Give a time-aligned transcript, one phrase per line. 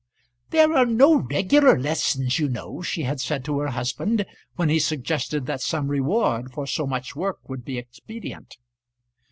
[0.49, 4.79] "There are no regular lessons you know," she had said to her husband, when he
[4.79, 8.57] suggested that some reward for so much work would be expedient.